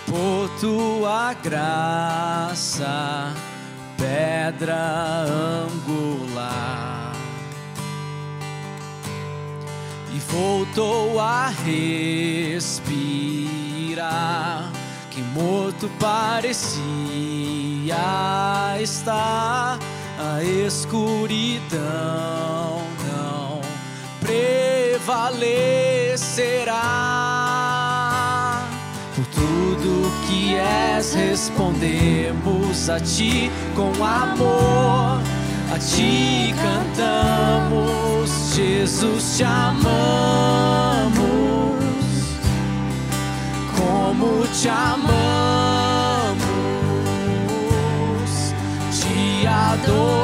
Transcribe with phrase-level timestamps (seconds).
[0.05, 3.33] por tua graça,
[3.97, 5.25] pedra
[5.65, 7.13] angular.
[10.13, 12.91] E voltou a respirar,
[15.09, 16.75] que morto parecia
[18.79, 19.79] estar
[20.17, 21.81] a escuridão
[23.07, 23.61] não
[24.19, 25.33] prevalecerá.
[29.15, 35.21] Por tudo que és, respondemos a ti com amor.
[35.73, 41.23] A ti cantamos, Jesus te amamos.
[43.75, 45.72] Como te amamos,
[49.81, 50.22] te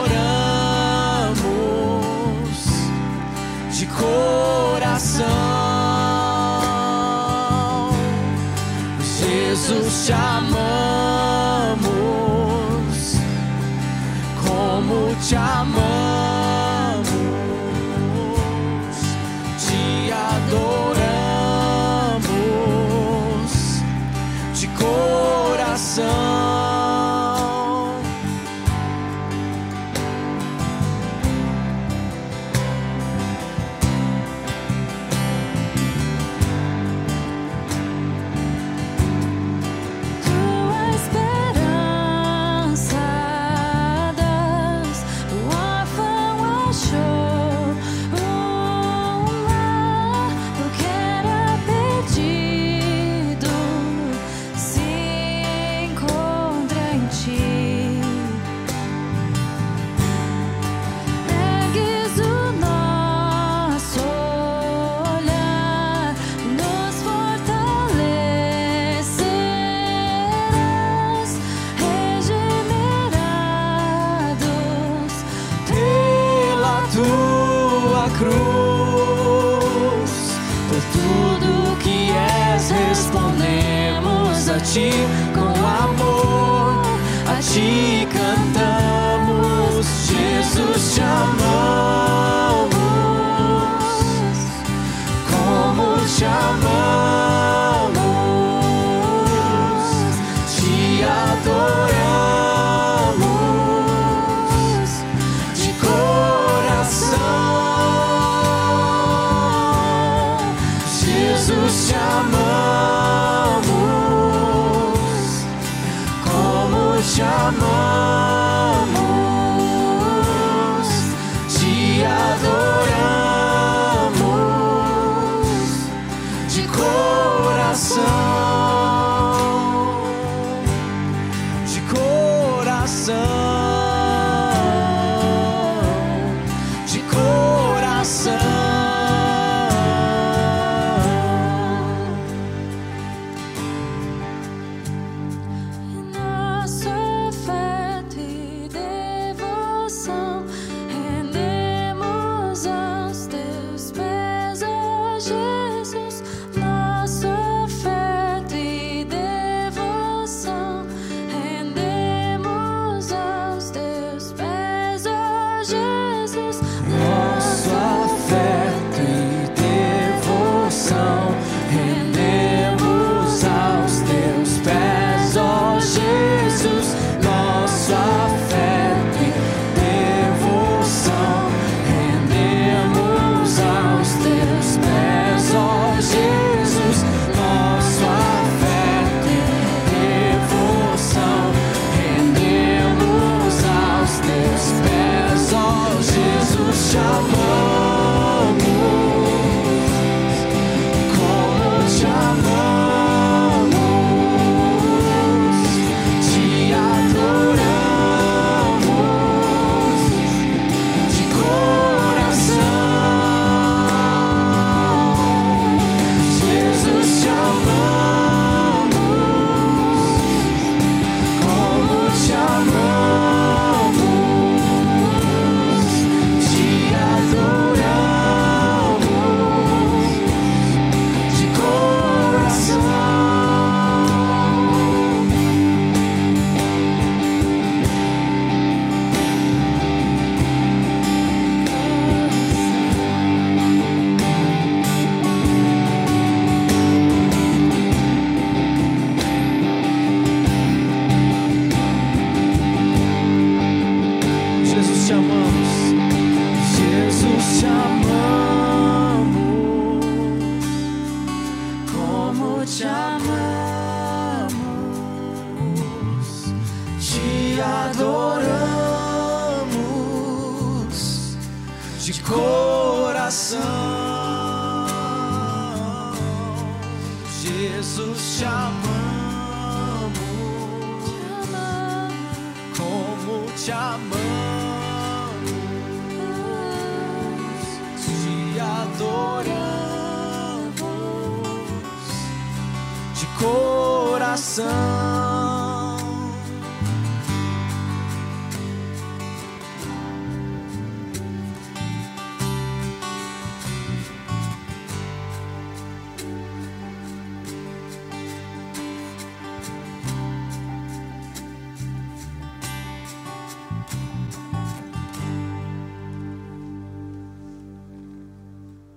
[293.19, 294.65] de coração.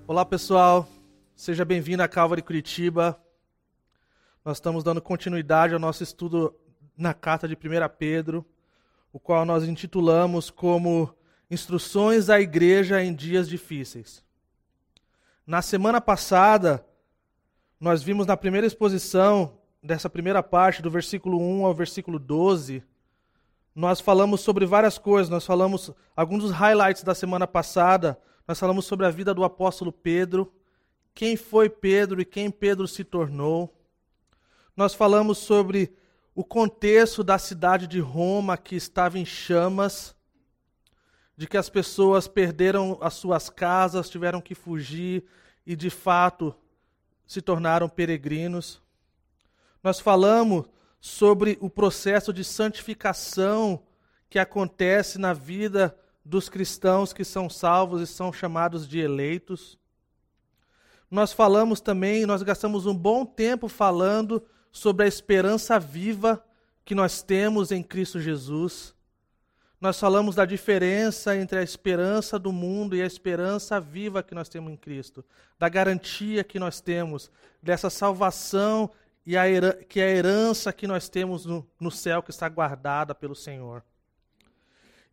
[0.07, 0.87] Olá pessoal,
[1.35, 3.19] seja bem-vindo a Calvary Curitiba.
[4.45, 6.55] Nós estamos dando continuidade ao nosso estudo
[6.97, 7.59] na carta de 1
[7.97, 8.45] Pedro,
[9.13, 11.15] o qual nós intitulamos como
[11.51, 14.25] Instruções à Igreja em Dias Difíceis.
[15.47, 16.85] Na semana passada,
[17.79, 22.83] nós vimos na primeira exposição dessa primeira parte, do versículo 1 ao versículo 12,
[23.75, 25.31] nós falamos sobre várias coisas.
[25.31, 29.93] Nós falamos alguns dos highlights da semana passada nós falamos sobre a vida do apóstolo
[29.93, 30.53] Pedro,
[31.15, 33.73] quem foi Pedro e quem Pedro se tornou.
[34.77, 35.95] Nós falamos sobre
[36.35, 40.17] o contexto da cidade de Roma que estava em chamas,
[41.37, 45.25] de que as pessoas perderam as suas casas, tiveram que fugir
[45.67, 46.55] e de fato
[47.27, 48.81] se tornaram peregrinos.
[49.83, 50.65] Nós falamos
[51.01, 53.83] sobre o processo de santificação
[54.31, 55.95] que acontece na vida
[56.25, 59.79] dos cristãos que são salvos e são chamados de eleitos.
[61.11, 64.43] Nós falamos também, nós gastamos um bom tempo falando
[64.73, 66.43] sobre a esperança viva
[66.85, 68.95] que nós temos em Cristo Jesus.
[69.79, 74.49] Nós falamos da diferença entre a esperança do mundo e a esperança viva que nós
[74.49, 75.25] temos em Cristo,
[75.59, 77.31] da garantia que nós temos,
[77.63, 78.91] dessa salvação
[79.27, 79.45] e a
[79.89, 83.85] que é a herança que nós temos no, no céu que está guardada pelo Senhor.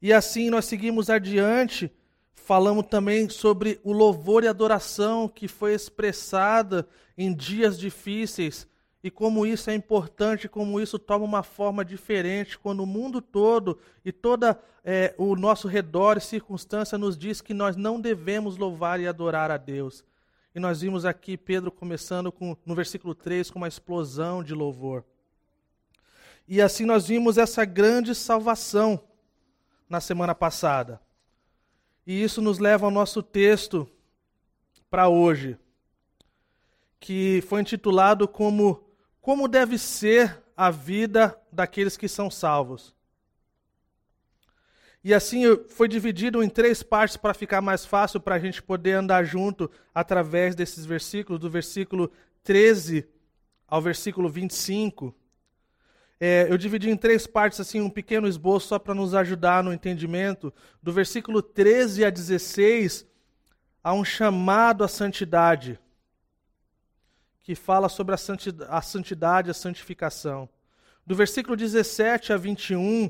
[0.01, 1.91] E assim nós seguimos adiante,
[2.33, 8.68] falamos também sobre o louvor e adoração que foi expressada em dias difíceis
[9.03, 13.79] e como isso é importante, como isso toma uma forma diferente quando o mundo todo
[14.03, 18.99] e toda é, o nosso redor e circunstância nos diz que nós não devemos louvar
[18.99, 20.03] e adorar a Deus.
[20.53, 25.05] E nós vimos aqui Pedro começando com, no versículo 3 com uma explosão de louvor.
[26.45, 29.01] E assim nós vimos essa grande salvação
[29.87, 30.99] na semana passada.
[32.05, 33.87] E isso nos leva ao nosso texto
[34.89, 35.57] para hoje,
[36.99, 38.88] que foi intitulado como
[39.21, 42.93] Como deve ser a vida daqueles que são salvos.
[45.01, 48.93] E assim foi dividido em três partes para ficar mais fácil para a gente poder
[48.93, 52.11] andar junto através desses versículos, do versículo
[52.43, 53.07] 13
[53.67, 55.15] ao versículo 25.
[56.19, 59.71] É, eu dividi em três partes, assim, um pequeno esboço só para nos ajudar no
[59.71, 60.53] entendimento.
[60.83, 63.07] Do versículo 13 a 16,
[63.81, 65.79] há um chamado à santidade,
[67.49, 70.47] que fala sobre a santidade, a santificação.
[71.03, 73.09] Do versículo 17 a 21,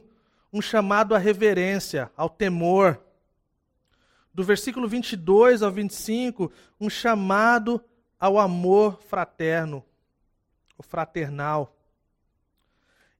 [0.54, 3.02] um chamado à reverência, ao temor.
[4.34, 7.84] Do versículo 22 ao 25, um chamado
[8.18, 9.84] ao amor fraterno,
[10.78, 11.76] o fraternal.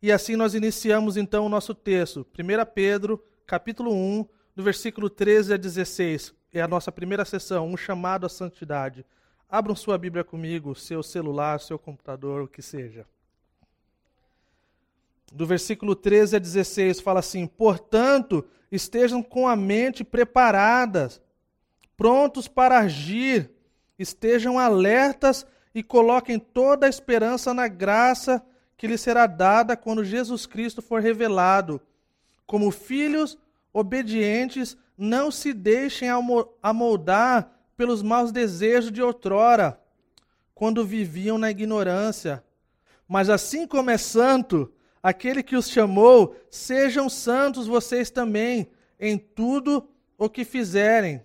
[0.02, 2.26] E assim nós iniciamos então o nosso texto.
[2.34, 6.34] 1 Pedro, capítulo 1, do versículo 13 a 16.
[6.54, 9.06] É a nossa primeira sessão, um chamado à santidade.
[9.50, 13.04] Abram sua Bíblia comigo, seu celular, seu computador, o que seja.
[15.34, 21.20] Do versículo 13 a 16 fala assim: Portanto, estejam com a mente preparadas,
[21.98, 23.50] prontos para agir,
[23.98, 28.46] estejam alertas e coloquem toda a esperança na graça
[28.78, 31.82] que lhe será dada quando Jesus Cristo for revelado.
[32.46, 33.36] Como filhos
[33.74, 36.08] obedientes, não se deixem
[36.62, 39.80] amoldar pelos maus desejos de outrora,
[40.54, 42.44] quando viviam na ignorância.
[43.08, 44.70] Mas assim como é santo
[45.02, 48.70] aquele que os chamou, sejam santos vocês também
[49.00, 51.24] em tudo o que fizerem.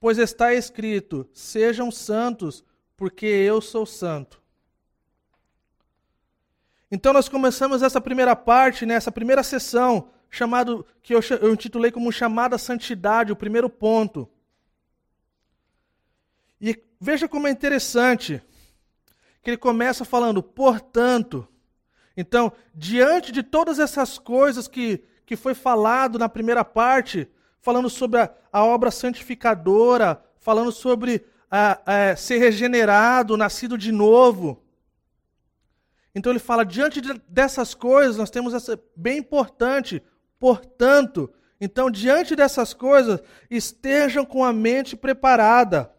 [0.00, 2.64] Pois está escrito: sejam santos,
[2.96, 4.42] porque eu sou santo.
[6.90, 11.92] Então nós começamos essa primeira parte, nessa né, primeira sessão, chamado que eu, eu intitulei
[11.92, 14.28] como chamada santidade, o primeiro ponto.
[17.04, 18.40] Veja como é interessante
[19.42, 21.48] que ele começa falando, portanto.
[22.16, 27.28] Então, diante de todas essas coisas que, que foi falado na primeira parte,
[27.60, 34.62] falando sobre a, a obra santificadora, falando sobre a, a, ser regenerado, nascido de novo.
[36.14, 40.00] Então ele fala: diante de, dessas coisas, nós temos essa bem importante,
[40.38, 41.28] portanto,
[41.60, 45.92] então diante dessas coisas, estejam com a mente preparada.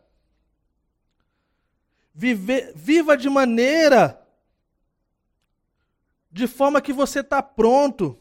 [2.13, 4.19] Vive, viva de maneira
[6.31, 8.19] de forma que você está pronto.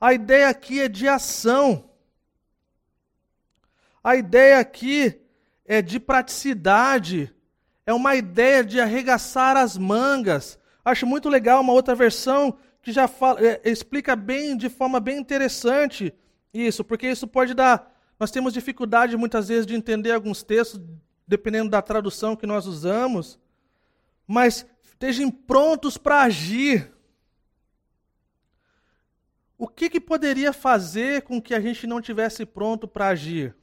[0.00, 1.90] A ideia aqui é de ação.
[4.04, 5.20] A ideia aqui
[5.64, 7.34] é de praticidade.
[7.86, 10.58] É uma ideia de arregaçar as mangas.
[10.84, 15.18] Acho muito legal uma outra versão que já fala, é, explica bem, de forma bem
[15.18, 16.14] interessante,
[16.54, 17.92] isso, porque isso pode dar.
[18.16, 20.80] Nós temos dificuldade muitas vezes de entender alguns textos,
[21.26, 23.38] dependendo da tradução que nós usamos,
[24.26, 26.92] mas estejam prontos para agir.
[29.58, 33.54] O que, que poderia fazer com que a gente não tivesse pronto para agir?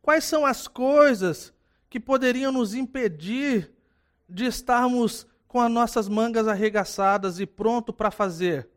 [0.00, 1.52] Quais são as coisas
[1.88, 3.72] que poderiam nos impedir
[4.28, 8.68] de estarmos com as nossas mangas arregaçadas e pronto para fazer?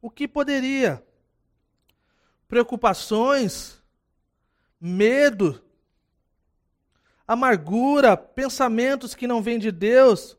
[0.00, 1.04] O que poderia?
[2.48, 3.80] Preocupações,
[4.80, 5.62] medo,
[7.30, 10.36] amargura, pensamentos que não vêm de Deus.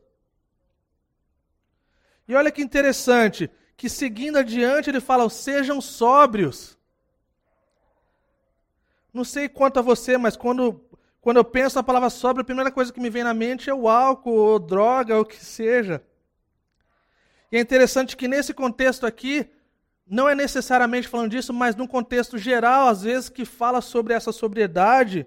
[2.28, 6.78] E olha que interessante, que seguindo adiante ele fala: sejam sóbrios.
[9.10, 10.84] Não sei quanto a você, mas quando,
[11.18, 13.74] quando eu penso na palavra sóbrio, a primeira coisa que me vem na mente é
[13.74, 16.04] o álcool, ou droga, ou o que seja.
[17.50, 19.48] E é interessante que nesse contexto aqui,
[20.06, 24.30] não é necessariamente falando disso, mas num contexto geral, às vezes, que fala sobre essa
[24.30, 25.26] sobriedade,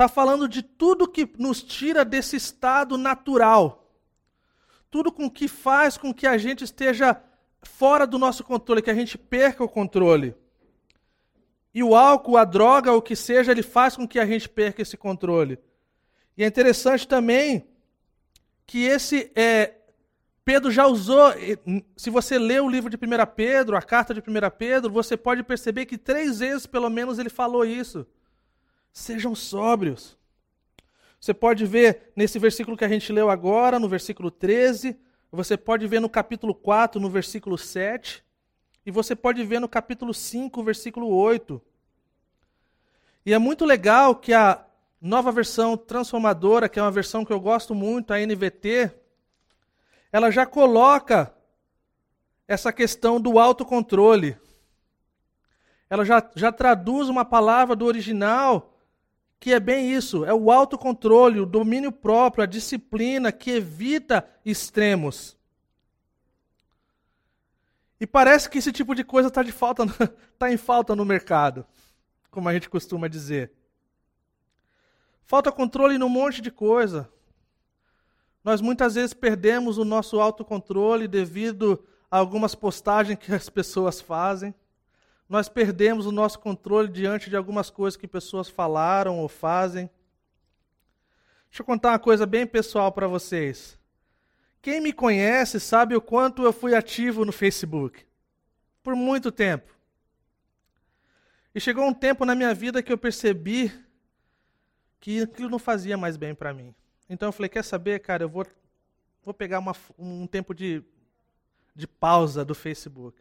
[0.00, 3.86] está falando de tudo que nos tira desse estado natural.
[4.90, 7.22] Tudo com que faz com que a gente esteja
[7.62, 10.34] fora do nosso controle, que a gente perca o controle.
[11.74, 14.80] E o álcool, a droga, o que seja, ele faz com que a gente perca
[14.80, 15.58] esse controle.
[16.34, 17.68] E é interessante também
[18.66, 19.74] que esse é,
[20.46, 21.30] Pedro já usou.
[21.94, 23.00] Se você lê o livro de 1
[23.36, 24.24] Pedro, a carta de 1
[24.56, 28.06] Pedro, você pode perceber que três vezes, pelo menos, ele falou isso.
[28.92, 30.18] Sejam sóbrios.
[31.20, 34.98] Você pode ver nesse versículo que a gente leu agora, no versículo 13,
[35.30, 38.24] você pode ver no capítulo 4, no versículo 7,
[38.84, 41.60] e você pode ver no capítulo 5, versículo 8.
[43.24, 44.64] E é muito legal que a
[45.00, 48.90] nova versão transformadora, que é uma versão que eu gosto muito, a NVT,
[50.10, 51.32] ela já coloca
[52.48, 54.36] essa questão do autocontrole.
[55.88, 58.79] Ela já, já traduz uma palavra do original
[59.40, 65.36] que é bem isso: é o autocontrole, o domínio próprio, a disciplina que evita extremos.
[67.98, 69.42] E parece que esse tipo de coisa está
[70.38, 71.66] tá em falta no mercado,
[72.30, 73.50] como a gente costuma dizer.
[75.24, 77.10] Falta controle num monte de coisa.
[78.42, 84.54] Nós muitas vezes perdemos o nosso autocontrole devido a algumas postagens que as pessoas fazem.
[85.30, 89.88] Nós perdemos o nosso controle diante de algumas coisas que pessoas falaram ou fazem.
[91.48, 93.78] Deixa eu contar uma coisa bem pessoal para vocês.
[94.60, 98.04] Quem me conhece sabe o quanto eu fui ativo no Facebook.
[98.82, 99.72] Por muito tempo.
[101.54, 103.72] E chegou um tempo na minha vida que eu percebi
[104.98, 106.74] que aquilo não fazia mais bem para mim.
[107.08, 108.44] Então eu falei: quer saber, cara, eu vou,
[109.22, 110.82] vou pegar uma, um tempo de,
[111.72, 113.16] de pausa do Facebook.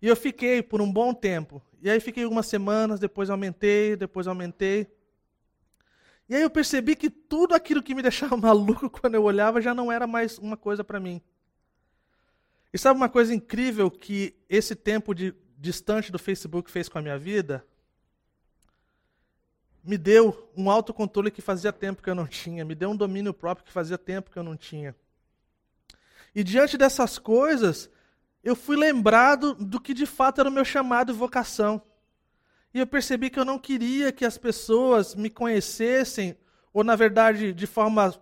[0.00, 1.62] E eu fiquei por um bom tempo.
[1.80, 4.86] E aí fiquei algumas semanas, depois aumentei, depois aumentei.
[6.28, 9.74] E aí eu percebi que tudo aquilo que me deixava maluco quando eu olhava já
[9.74, 11.20] não era mais uma coisa para mim.
[12.72, 17.02] E sabe uma coisa incrível que esse tempo de distante do Facebook fez com a
[17.02, 17.64] minha vida?
[19.82, 23.32] Me deu um autocontrole que fazia tempo que eu não tinha, me deu um domínio
[23.32, 24.94] próprio que fazia tempo que eu não tinha.
[26.34, 27.88] E diante dessas coisas,
[28.46, 31.82] eu fui lembrado do que de fato era o meu chamado e vocação.
[32.72, 36.38] E eu percebi que eu não queria que as pessoas me conhecessem,
[36.72, 38.14] ou na verdade, de forma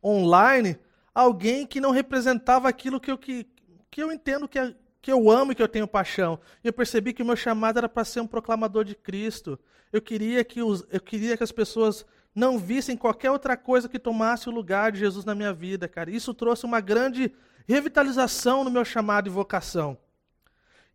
[0.00, 0.78] online,
[1.12, 3.48] alguém que não representava aquilo que eu, que,
[3.90, 6.38] que eu entendo que, é, que eu amo e que eu tenho paixão.
[6.62, 9.58] E eu percebi que o meu chamado era para ser um proclamador de Cristo.
[9.92, 13.98] Eu queria que, os, eu queria que as pessoas não vissem qualquer outra coisa que
[13.98, 16.12] tomasse o lugar de Jesus na minha vida, cara.
[16.12, 17.32] Isso trouxe uma grande
[17.66, 19.96] revitalização no meu chamado e vocação.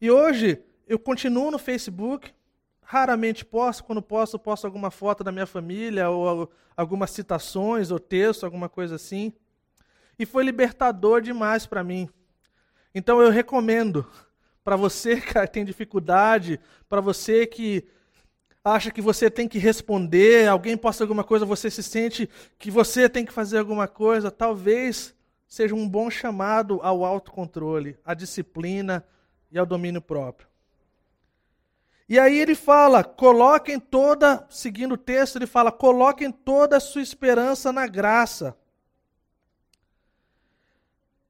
[0.02, 2.32] E hoje, eu continuo no Facebook,
[2.82, 8.44] raramente posto, quando posto, posto alguma foto da minha família, ou algumas citações, ou texto,
[8.44, 9.34] alguma coisa assim.
[10.18, 12.10] E foi libertador demais para mim.
[12.94, 14.10] Então eu recomendo,
[14.64, 17.86] para você que tem dificuldade, para você que
[18.64, 23.08] acha que você tem que responder, alguém posta alguma coisa, você se sente que você
[23.08, 25.16] tem que fazer alguma coisa, talvez
[25.48, 29.06] seja um bom chamado ao autocontrole, à disciplina
[29.52, 30.48] e ao domínio próprio.
[32.08, 37.02] E aí ele fala: coloquem toda, seguindo o texto, ele fala: coloquem toda a sua
[37.02, 38.56] esperança na graça.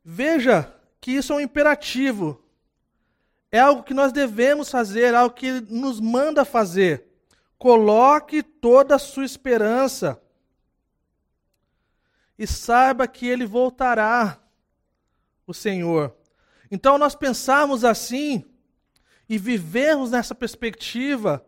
[0.04, 2.42] Veja que isso é um imperativo.
[3.52, 7.06] É algo que nós devemos fazer, é algo que ele nos manda fazer.
[7.58, 10.22] Coloque toda a sua esperança.
[12.38, 14.40] E saiba que ele voltará,
[15.48, 16.16] o Senhor.
[16.70, 18.44] Então, nós pensarmos assim,
[19.28, 21.46] e vivermos nessa perspectiva,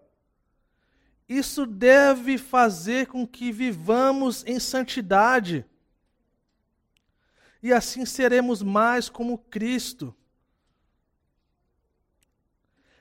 [1.30, 5.66] isso deve fazer com que vivamos em santidade.
[7.62, 10.16] E assim seremos mais como Cristo.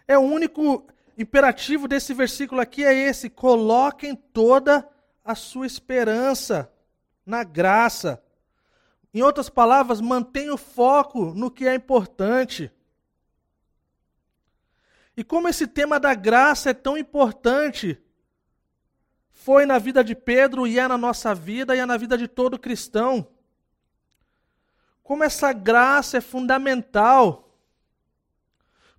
[0.08, 4.88] É o único imperativo desse versículo aqui é esse: coloquem toda
[5.24, 6.72] a sua esperança
[7.26, 8.22] na graça.
[9.12, 12.70] Em outras palavras, mantenha o foco no que é importante.
[15.16, 17.98] E como esse tema da graça é tão importante,
[19.30, 22.28] foi na vida de Pedro e é na nossa vida e é na vida de
[22.28, 23.26] todo cristão.
[25.02, 27.56] Como essa graça é fundamental.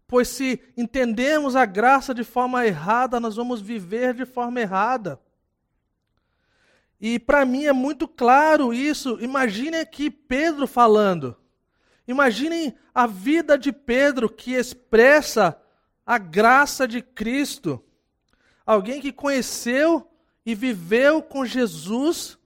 [0.07, 5.19] Pois se entendemos a graça de forma errada, nós vamos viver de forma errada.
[6.99, 9.17] E para mim é muito claro isso.
[9.21, 11.37] Imaginem aqui Pedro falando.
[12.07, 15.61] Imaginem a vida de Pedro que expressa
[16.05, 17.83] a graça de Cristo.
[18.65, 20.09] Alguém que conheceu
[20.45, 22.37] e viveu com Jesus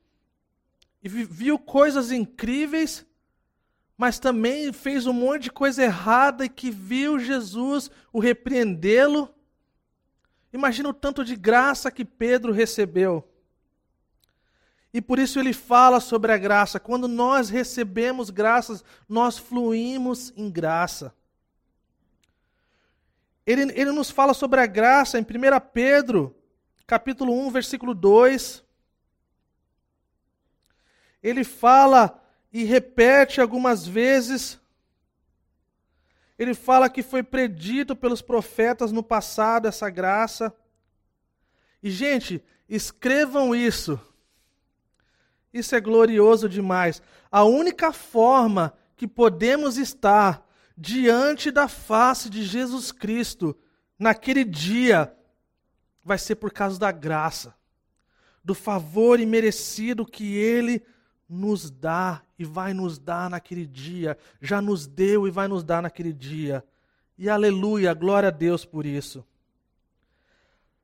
[1.03, 3.05] e viu coisas incríveis,
[3.97, 9.33] mas também fez um monte de coisa errada e que viu Jesus o repreendê-lo.
[10.51, 13.30] Imagina o tanto de graça que Pedro recebeu.
[14.93, 16.79] E por isso ele fala sobre a graça.
[16.79, 21.13] Quando nós recebemos graças, nós fluímos em graça.
[23.45, 25.25] Ele, ele nos fala sobre a graça em 1
[25.73, 26.35] Pedro,
[26.85, 28.63] capítulo 1, versículo 2.
[31.23, 34.59] Ele fala e repete algumas vezes.
[36.37, 40.53] Ele fala que foi predito pelos profetas no passado essa graça.
[41.81, 43.99] E, gente, escrevam isso.
[45.53, 47.01] Isso é glorioso demais.
[47.31, 53.57] A única forma que podemos estar diante da face de Jesus Cristo,
[53.99, 55.13] naquele dia,
[56.03, 57.53] vai ser por causa da graça,
[58.43, 60.83] do favor imerecido que Ele
[61.29, 65.81] nos dá e vai nos dar naquele dia, já nos deu e vai nos dar
[65.81, 66.63] naquele dia.
[67.17, 69.23] E aleluia, glória a Deus por isso.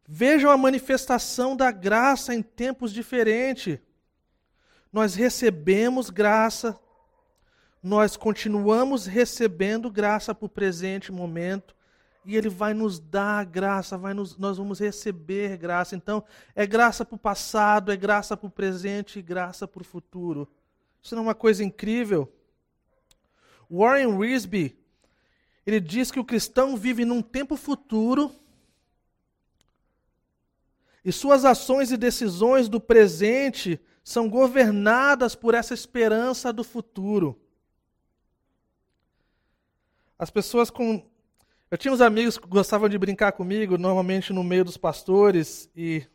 [0.07, 3.79] Vejam a manifestação da graça em tempos diferentes.
[4.91, 6.79] Nós recebemos graça
[7.81, 11.75] nós continuamos recebendo graça para o presente momento
[12.25, 15.95] e Ele vai nos dar graça, vai nos, nós vamos receber graça.
[15.95, 16.23] Então,
[16.53, 20.49] é graça para o passado, é graça para o presente e graça para o futuro.
[21.01, 22.29] Isso não é uma coisa incrível?
[23.71, 24.77] Warren Risby,
[25.65, 28.35] ele diz que o cristão vive num tempo futuro
[31.05, 37.37] e suas ações e decisões do presente são governadas por essa esperança do futuro.
[40.17, 41.05] As pessoas com.
[41.69, 46.07] Eu tinha uns amigos que gostavam de brincar comigo, normalmente no meio dos pastores, e,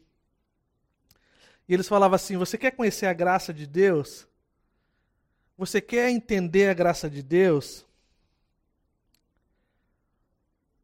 [1.68, 4.26] e eles falavam assim: Você quer conhecer a graça de Deus?
[5.58, 7.86] Você quer entender a graça de Deus?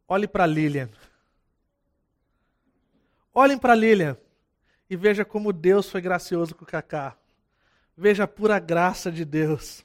[0.07, 0.91] Olhe para Lilian.
[3.33, 4.15] Olhem para Lilian
[4.89, 7.17] e veja como Deus foi gracioso com o Cacá.
[7.97, 9.85] Veja a pura graça de Deus.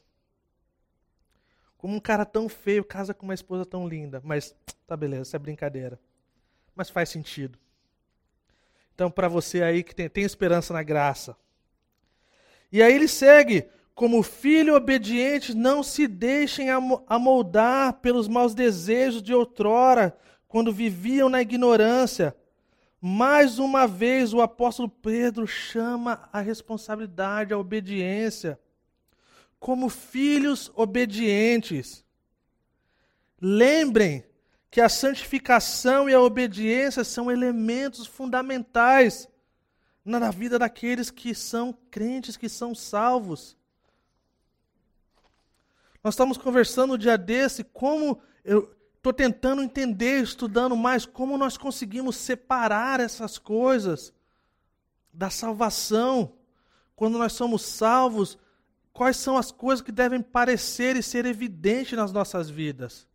[1.77, 4.21] Como um cara tão feio casa com uma esposa tão linda.
[4.23, 4.55] Mas
[4.87, 5.99] tá beleza, isso é brincadeira.
[6.75, 7.59] Mas faz sentido.
[8.95, 11.35] Então, para você aí que tem, tem esperança na graça.
[12.71, 16.69] E aí ele segue: como filho obediente, não se deixem
[17.07, 22.35] amoldar pelos maus desejos de outrora, quando viviam na ignorância.
[23.05, 28.57] Mais uma vez, o apóstolo Pedro chama a responsabilidade, a obediência
[29.59, 32.05] como filhos obedientes.
[33.41, 34.23] Lembrem
[34.71, 39.27] que a santificação e a obediência são elementos fundamentais
[40.05, 43.57] na vida daqueles que são crentes, que são salvos.
[46.01, 51.57] Nós estamos conversando um dia desse como eu, estou tentando entender, estudando mais como nós
[51.57, 54.13] conseguimos separar essas coisas
[55.11, 56.37] da salvação.
[56.95, 58.37] Quando nós somos salvos,
[58.93, 63.05] quais são as coisas que devem parecer e ser evidentes nas nossas vidas?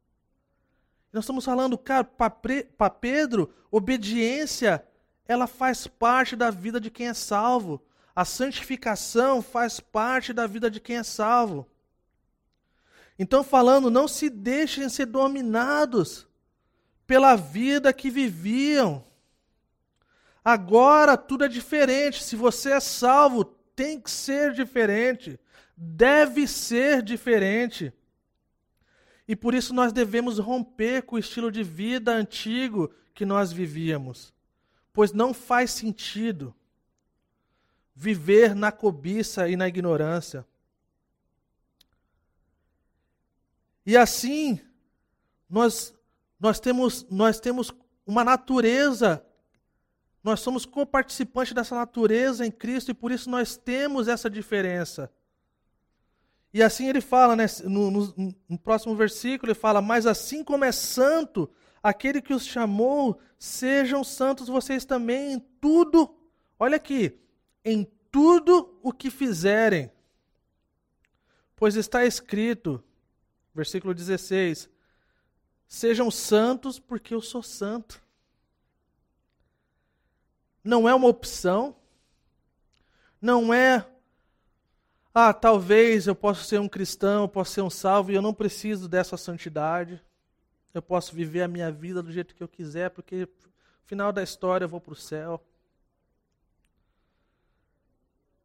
[1.11, 4.87] Nós estamos falando, cara, para Pedro, obediência,
[5.27, 7.83] ela faz parte da vida de quem é salvo.
[8.15, 11.67] A santificação faz parte da vida de quem é salvo.
[13.19, 16.29] Então, falando, não se deixem ser dominados
[17.07, 19.05] pela vida que viviam.
[20.45, 22.23] Agora tudo é diferente.
[22.23, 25.39] Se você é salvo, tem que ser diferente.
[25.77, 27.93] Deve ser diferente.
[29.27, 34.33] E por isso nós devemos romper com o estilo de vida antigo que nós vivíamos.
[34.93, 36.55] Pois não faz sentido
[37.95, 40.47] viver na cobiça e na ignorância.
[43.89, 44.61] E assim,
[45.49, 45.95] nós,
[46.39, 47.73] nós, temos, nós temos
[48.07, 49.25] uma natureza,
[50.23, 55.11] nós somos coparticipantes dessa natureza em Cristo e por isso nós temos essa diferença.
[56.53, 60.67] E assim ele fala, né, no, no, no próximo versículo, ele fala: Mas assim como
[60.67, 61.49] é santo
[61.83, 66.15] aquele que os chamou, sejam santos vocês também em tudo.
[66.59, 67.19] Olha aqui,
[67.65, 69.91] em tudo o que fizerem.
[71.57, 72.85] Pois está escrito:
[73.59, 74.71] Versículo 16:
[75.67, 78.01] Sejam santos, porque eu sou santo.
[80.63, 81.75] Não é uma opção,
[83.21, 83.85] não é,
[85.13, 88.33] ah, talvez eu possa ser um cristão, eu posso ser um salvo e eu não
[88.33, 90.01] preciso dessa santidade.
[90.73, 94.23] Eu posso viver a minha vida do jeito que eu quiser, porque no final da
[94.23, 95.45] história eu vou para o céu.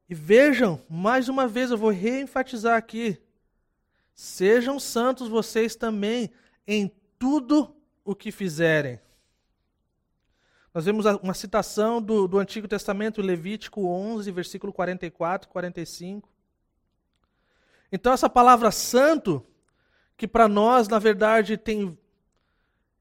[0.10, 3.22] E vejam, mais uma vez eu vou reenfatizar aqui:
[4.14, 6.30] Sejam santos vocês também
[6.68, 9.00] em tudo o que fizerem.
[10.74, 16.30] Nós vemos uma citação do, do Antigo Testamento, Levítico 11, versículo 44 e 45.
[17.92, 19.46] Então, essa palavra santo,
[20.18, 21.96] que para nós, na verdade, tem,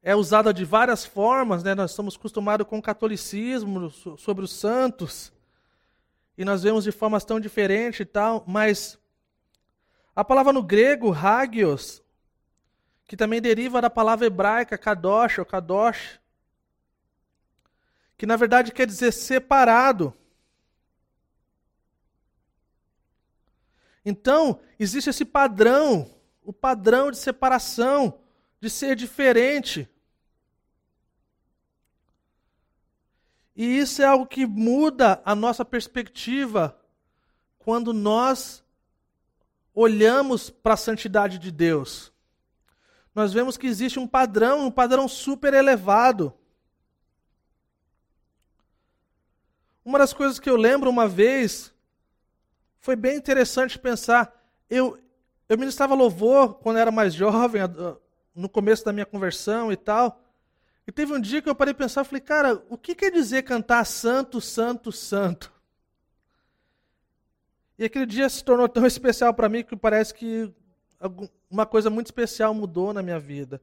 [0.02, 1.74] é usada de várias formas, né?
[1.74, 5.32] nós estamos acostumados com o catolicismo sobre os santos,
[6.36, 8.98] e nós vemos de formas tão diferentes e tal, mas
[10.14, 12.02] a palavra no grego, hagios,
[13.06, 16.20] que também deriva da palavra hebraica kadosh ou kadosh,
[18.16, 20.14] que na verdade quer dizer separado.
[24.04, 26.10] Então, existe esse padrão,
[26.42, 28.20] o padrão de separação,
[28.60, 29.88] de ser diferente.
[33.54, 36.78] E isso é algo que muda a nossa perspectiva
[37.58, 38.61] quando nós
[39.74, 42.12] olhamos para a santidade de Deus,
[43.14, 46.32] nós vemos que existe um padrão, um padrão super elevado.
[49.84, 51.72] Uma das coisas que eu lembro uma vez
[52.78, 54.32] foi bem interessante pensar.
[54.68, 54.98] Eu,
[55.48, 57.62] eu ministrava louvor quando era mais jovem,
[58.34, 60.20] no começo da minha conversão e tal.
[60.86, 63.42] E teve um dia que eu parei de pensar, falei, cara, o que quer dizer
[63.42, 65.51] cantar santo, santo, santo?
[67.78, 70.52] E aquele dia se tornou tão especial para mim que parece que
[71.50, 73.60] uma coisa muito especial mudou na minha vida.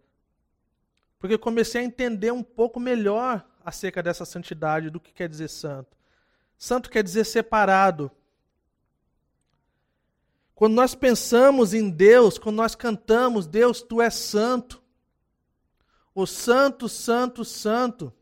[1.17, 5.49] Porque eu comecei a entender um pouco melhor acerca dessa santidade, do que quer dizer
[5.49, 5.97] santo.
[6.57, 8.11] Santo quer dizer separado.
[10.55, 14.83] Quando nós pensamos em Deus, quando nós cantamos, Deus, tu és santo.
[16.13, 18.13] O santo, santo, santo.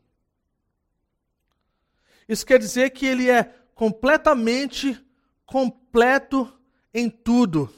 [2.28, 5.04] Isso quer dizer que ele é completamente
[5.48, 6.52] completo
[6.92, 7.72] em tudo.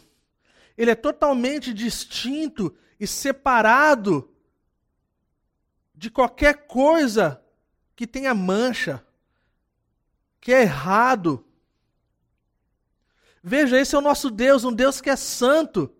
[0.76, 4.28] Ele é totalmente distinto e separado
[5.94, 7.40] de qualquer coisa
[7.94, 9.06] que tenha mancha,
[10.40, 11.46] que é errado.
[13.40, 15.94] Veja, esse é o nosso Deus, um Deus que é santo,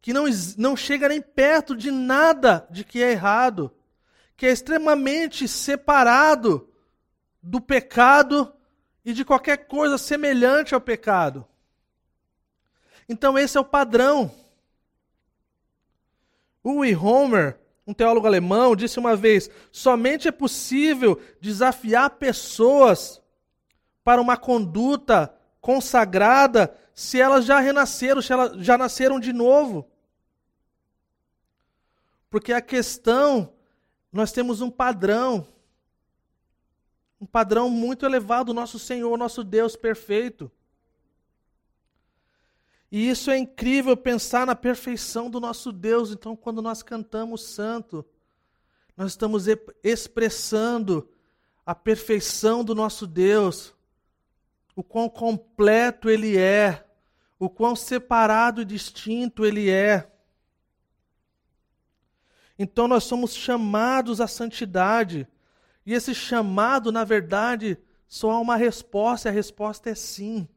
[0.00, 0.24] que não,
[0.56, 3.70] não chega nem perto de nada de que é errado,
[4.34, 6.72] que é extremamente separado
[7.42, 8.55] do pecado
[9.06, 11.46] e de qualquer coisa semelhante ao pecado.
[13.08, 14.32] Então, esse é o padrão.
[16.64, 23.22] Uwe Homer, um teólogo alemão, disse uma vez: somente é possível desafiar pessoas
[24.02, 29.88] para uma conduta consagrada se elas já renasceram, se elas já nasceram de novo.
[32.28, 33.52] Porque a questão,
[34.12, 35.46] nós temos um padrão
[37.20, 40.50] um padrão muito elevado, nosso Senhor, nosso Deus perfeito.
[42.90, 46.10] E isso é incrível pensar na perfeição do nosso Deus.
[46.10, 48.04] Então, quando nós cantamos santo,
[48.96, 49.46] nós estamos
[49.82, 51.08] expressando
[51.64, 53.74] a perfeição do nosso Deus,
[54.74, 56.86] o quão completo Ele é,
[57.38, 60.10] o quão separado e distinto Ele é.
[62.58, 65.26] Então nós somos chamados à santidade.
[65.86, 70.48] E esse chamado, na verdade, só há uma resposta, e a resposta é sim.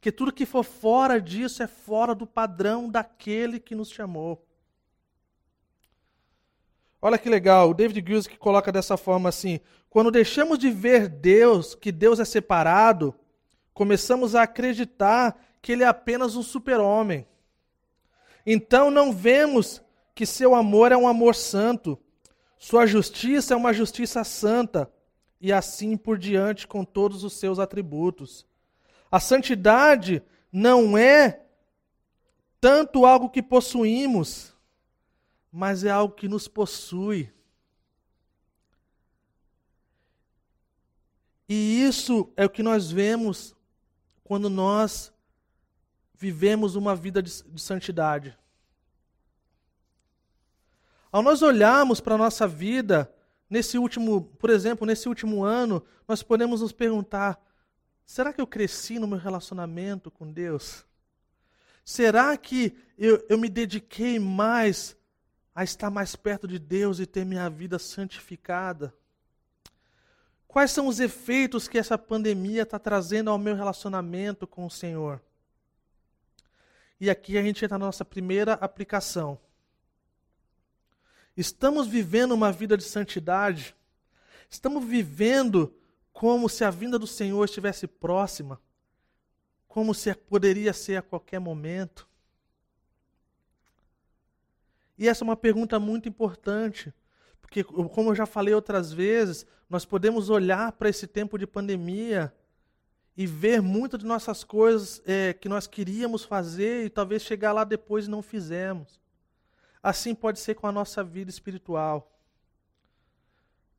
[0.00, 4.44] Que tudo que for fora disso é fora do padrão daquele que nos chamou.
[7.00, 11.76] Olha que legal, o David Guzik coloca dessa forma assim: quando deixamos de ver Deus,
[11.76, 13.14] que Deus é separado,
[13.72, 17.26] começamos a acreditar que ele é apenas um super-homem.
[18.44, 19.80] Então não vemos
[20.12, 21.96] que seu amor é um amor santo,
[22.58, 24.90] sua justiça é uma justiça santa,
[25.40, 28.44] e assim por diante com todos os seus atributos.
[29.10, 31.42] A santidade não é
[32.60, 34.52] tanto algo que possuímos,
[35.52, 37.32] mas é algo que nos possui.
[41.48, 43.54] E isso é o que nós vemos
[44.24, 45.12] quando nós
[46.14, 48.36] vivemos uma vida de, de santidade.
[51.10, 53.12] Ao nós olharmos para a nossa vida,
[53.48, 57.40] nesse último, por exemplo, nesse último ano, nós podemos nos perguntar:
[58.04, 60.84] será que eu cresci no meu relacionamento com Deus?
[61.84, 64.94] Será que eu, eu me dediquei mais
[65.54, 68.94] a estar mais perto de Deus e ter minha vida santificada?
[70.46, 75.22] Quais são os efeitos que essa pandemia está trazendo ao meu relacionamento com o Senhor?
[77.00, 79.38] E aqui a gente entra na nossa primeira aplicação.
[81.38, 83.72] Estamos vivendo uma vida de santidade?
[84.50, 85.72] Estamos vivendo
[86.12, 88.60] como se a vinda do Senhor estivesse próxima?
[89.68, 92.08] Como se poderia ser a qualquer momento?
[94.98, 96.92] E essa é uma pergunta muito importante,
[97.40, 102.34] porque, como eu já falei outras vezes, nós podemos olhar para esse tempo de pandemia
[103.16, 107.62] e ver muitas de nossas coisas é, que nós queríamos fazer e talvez chegar lá
[107.62, 108.98] depois e não fizemos.
[109.82, 112.12] Assim pode ser com a nossa vida espiritual.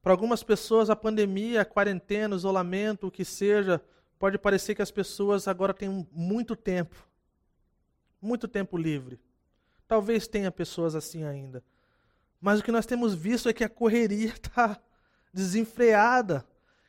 [0.01, 3.81] Para algumas pessoas, a pandemia, a quarentena, o isolamento, o que seja,
[4.17, 6.95] pode parecer que as pessoas agora têm muito tempo.
[8.21, 9.19] Muito tempo livre.
[9.87, 11.63] Talvez tenha pessoas assim ainda.
[12.39, 14.79] Mas o que nós temos visto é que a correria está
[15.33, 16.45] desenfreada,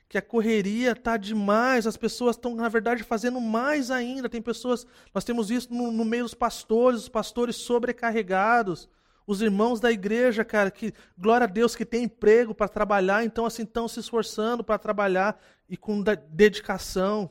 [0.09, 4.29] que a correria está demais, as pessoas estão, na verdade, fazendo mais ainda.
[4.29, 8.89] Tem pessoas, nós temos isso no, no meio dos pastores, os pastores sobrecarregados,
[9.31, 13.47] os irmãos da igreja, cara, que glória a Deus que tem emprego para trabalhar, então
[13.47, 17.31] assim estão se esforçando para trabalhar e com dedicação.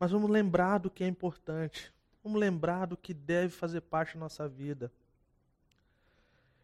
[0.00, 1.94] Mas vamos lembrar do que é importante.
[2.24, 4.90] Vamos lembrar do que deve fazer parte da nossa vida.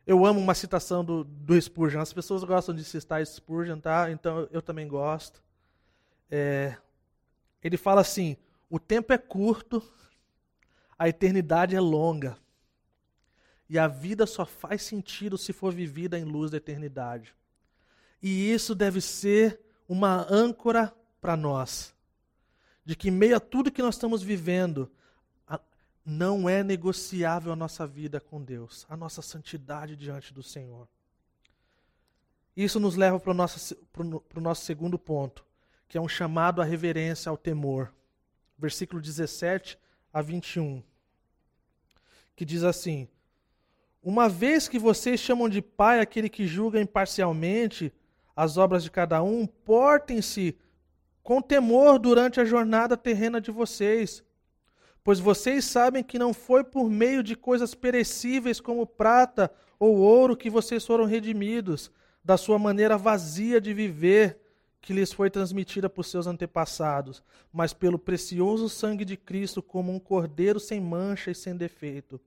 [0.04, 2.00] Eu amo uma citação do, do Spurgeon.
[2.00, 4.10] As pessoas gostam de citar Spurgeon, tá?
[4.10, 5.40] Então eu também gosto.
[6.28, 6.76] É,
[7.62, 8.36] ele fala assim:
[8.68, 9.80] o tempo é curto,
[10.98, 12.36] a eternidade é longa.
[13.68, 17.34] E a vida só faz sentido se for vivida em luz da eternidade.
[18.22, 21.94] E isso deve ser uma âncora para nós.
[22.84, 24.90] De que, em meio a tudo que nós estamos vivendo,
[26.04, 30.86] não é negociável a nossa vida com Deus, a nossa santidade diante do Senhor.
[32.54, 35.44] Isso nos leva para o nosso, para o nosso segundo ponto,
[35.88, 37.92] que é um chamado à reverência, ao temor.
[38.58, 39.78] Versículo 17
[40.12, 40.82] a 21,
[42.36, 43.08] que diz assim:
[44.04, 47.90] uma vez que vocês chamam de pai aquele que julga imparcialmente
[48.36, 50.58] as obras de cada um, portem-se
[51.22, 54.22] com temor durante a jornada terrena de vocês,
[55.02, 60.36] pois vocês sabem que não foi por meio de coisas perecíveis como prata ou ouro
[60.36, 61.90] que vocês foram redimidos
[62.22, 64.38] da sua maneira vazia de viver
[64.82, 69.98] que lhes foi transmitida por seus antepassados, mas pelo precioso sangue de Cristo como um
[69.98, 72.20] cordeiro sem mancha e sem defeito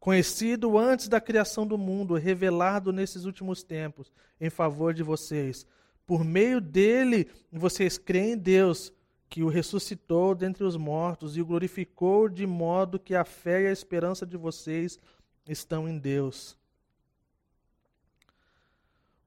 [0.00, 4.10] conhecido antes da criação do mundo, revelado nesses últimos tempos
[4.40, 5.66] em favor de vocês.
[6.06, 8.92] Por meio dele, vocês creem em Deus,
[9.28, 13.66] que o ressuscitou dentre os mortos e o glorificou de modo que a fé e
[13.68, 14.98] a esperança de vocês
[15.46, 16.56] estão em Deus.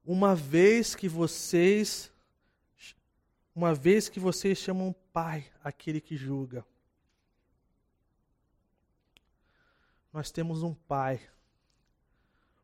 [0.04, 2.12] Uma vez que vocês
[3.54, 6.66] uma vez que vocês chamam Pai aquele que julga,
[10.14, 11.20] Nós temos um Pai,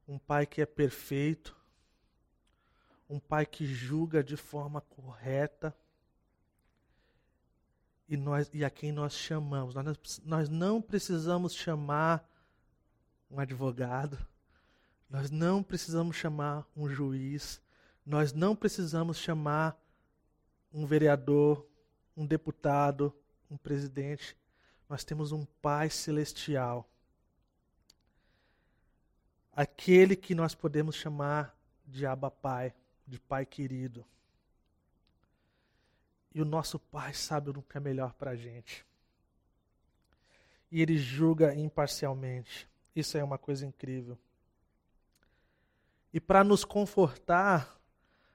[0.06, 1.56] um Pai que é perfeito,
[3.08, 5.76] um Pai que julga de forma correta.
[8.08, 9.74] e, nós, e a quem nós chamamos.
[9.74, 12.24] Nós, nós não precisamos chamar
[13.28, 14.16] um advogado,
[15.08, 17.60] nós não precisamos chamar um juiz,
[18.06, 19.76] nós não precisamos chamar
[20.72, 21.66] um vereador,
[22.16, 23.12] um deputado,
[23.50, 24.36] um presidente.
[24.88, 26.89] Nós temos um Pai celestial.
[29.60, 31.54] Aquele que nós podemos chamar
[31.86, 32.72] de Abba Pai,
[33.06, 34.06] de Pai querido.
[36.34, 38.86] E o nosso Pai sabe o que é melhor para a gente.
[40.72, 42.66] E Ele julga imparcialmente.
[42.96, 44.16] Isso é uma coisa incrível.
[46.10, 47.78] E para nos confortar,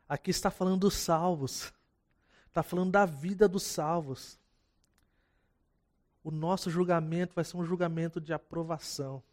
[0.07, 1.73] aqui está falando dos salvos.
[2.45, 4.39] Está falando da vida dos salvos.
[6.23, 9.23] O nosso julgamento vai ser um julgamento de aprovação.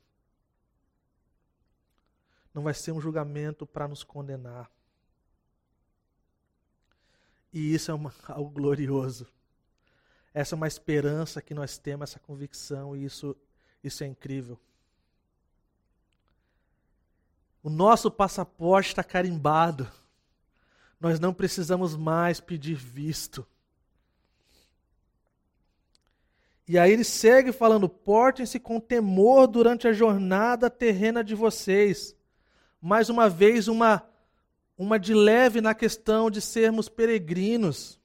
[2.52, 4.70] Não vai ser um julgamento para nos condenar.
[7.52, 9.26] E isso é uma, algo glorioso.
[10.34, 13.36] Essa é uma esperança que nós temos, essa convicção, e isso,
[13.84, 14.58] isso é incrível.
[17.62, 19.88] O nosso passaporte está carimbado.
[20.98, 23.46] Nós não precisamos mais pedir visto.
[26.66, 32.16] E aí ele segue falando: portem-se com temor durante a jornada terrena de vocês.
[32.85, 34.03] Mais uma vez, uma,
[34.77, 37.97] uma de leve na questão de sermos peregrinos.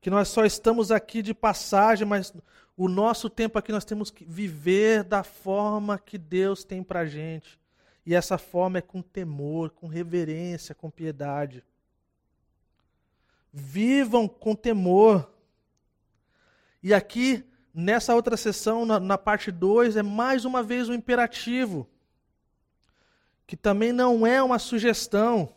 [0.00, 2.34] Que nós só estamos aqui de passagem, mas
[2.76, 7.60] o nosso tempo aqui nós temos que viver da forma que Deus tem para gente.
[8.04, 11.62] E essa forma é com temor, com reverência, com piedade.
[13.52, 15.30] Vivam com temor.
[16.82, 21.86] E aqui, nessa outra sessão, na, na parte 2, é mais uma vez um imperativo,
[23.50, 25.52] que também não é uma sugestão.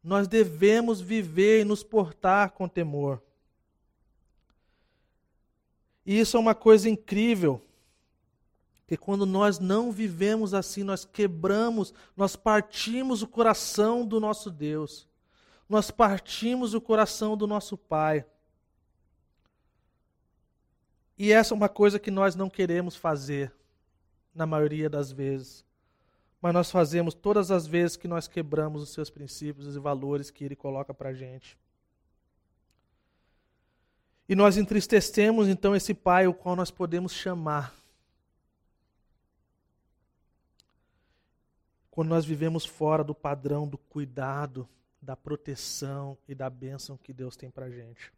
[0.00, 3.20] Nós devemos viver e nos portar com temor.
[6.06, 7.60] E isso é uma coisa incrível.
[8.86, 15.08] Que quando nós não vivemos assim, nós quebramos, nós partimos o coração do nosso Deus.
[15.68, 18.24] Nós partimos o coração do nosso Pai.
[21.18, 23.52] E essa é uma coisa que nós não queremos fazer,
[24.32, 25.66] na maioria das vezes.
[26.40, 30.44] Mas nós fazemos todas as vezes que nós quebramos os seus princípios e valores que
[30.44, 31.58] Ele coloca para a gente.
[34.28, 37.74] E nós entristecemos então esse Pai, o qual nós podemos chamar
[41.98, 44.68] quando nós vivemos fora do padrão do cuidado,
[45.02, 48.12] da proteção e da bênção que Deus tem para gente.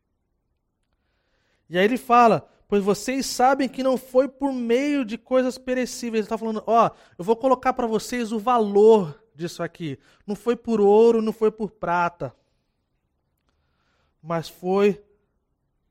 [1.71, 6.21] E aí ele fala: Pois vocês sabem que não foi por meio de coisas perecíveis.
[6.21, 9.99] Ele está falando: Ó, eu vou colocar para vocês o valor disso aqui.
[10.27, 12.35] Não foi por ouro, não foi por prata,
[14.23, 15.03] mas foi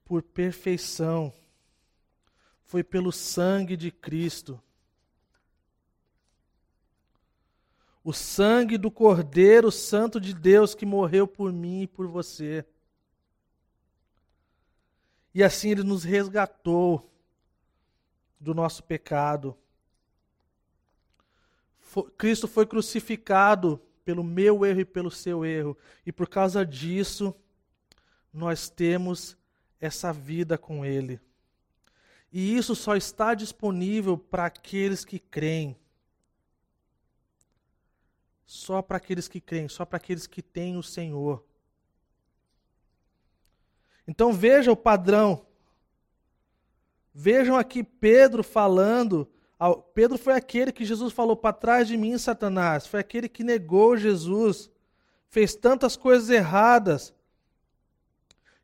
[0.05, 1.33] por perfeição.
[2.65, 4.61] Foi pelo sangue de Cristo
[8.09, 12.65] o sangue do Cordeiro Santo de Deus que morreu por mim e por você.
[15.33, 17.09] E assim ele nos resgatou
[18.39, 19.55] do nosso pecado.
[22.17, 27.35] Cristo foi crucificado pelo meu erro e pelo seu erro, e por causa disso
[28.33, 29.37] nós temos
[29.79, 31.19] essa vida com ele.
[32.31, 35.75] E isso só está disponível para aqueles que creem
[38.49, 41.45] só para aqueles que creem, só para aqueles que têm o Senhor.
[44.09, 45.45] Então veja o padrão.
[47.13, 49.29] Vejam aqui Pedro falando.
[49.93, 52.87] Pedro foi aquele que Jesus falou para trás de mim, Satanás.
[52.87, 54.71] Foi aquele que negou Jesus.
[55.29, 57.13] Fez tantas coisas erradas.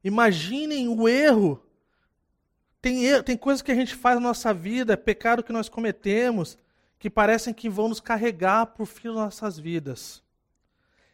[0.03, 1.63] Imaginem o erro.
[2.81, 6.57] Tem, tem coisas que a gente faz na nossa vida, é pecado que nós cometemos,
[6.97, 10.23] que parecem que vão nos carregar por fim das nossas vidas.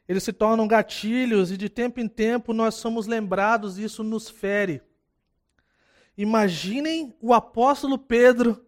[0.07, 4.29] Eles se tornam gatilhos e de tempo em tempo nós somos lembrados e isso nos
[4.29, 4.81] fere.
[6.17, 8.63] Imaginem o apóstolo Pedro,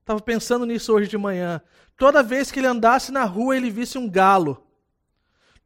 [0.00, 1.60] estava pensando nisso hoje de manhã.
[1.96, 4.66] Toda vez que ele andasse na rua, ele visse um galo.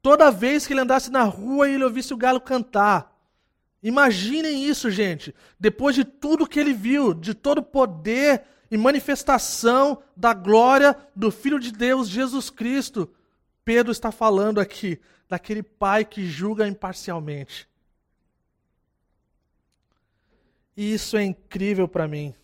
[0.03, 3.11] Toda vez que ele andasse na rua, ele ouvisse o galo cantar.
[3.83, 5.35] Imaginem isso, gente.
[5.59, 11.31] Depois de tudo que ele viu, de todo o poder e manifestação da glória do
[11.31, 13.11] Filho de Deus, Jesus Cristo.
[13.73, 14.99] Pedro está falando aqui
[15.29, 17.69] daquele pai que julga imparcialmente.
[20.77, 22.35] E isso é incrível para mim.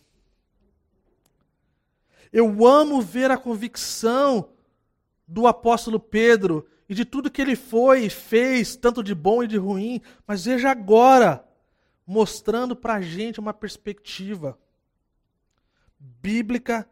[2.31, 4.53] Eu amo ver a convicção
[5.27, 9.47] do apóstolo Pedro e de tudo que ele foi e fez, tanto de bom e
[9.47, 11.45] de ruim, mas veja agora
[12.05, 14.57] mostrando para a gente uma perspectiva
[15.99, 16.89] bíblica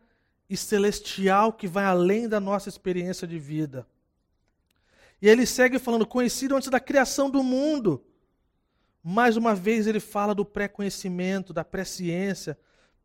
[0.49, 3.87] e celestial que vai além da nossa experiência de vida.
[5.21, 8.03] E ele segue falando, conhecido antes da criação do mundo.
[9.03, 12.57] Mais uma vez ele fala do pré-conhecimento, da presciência.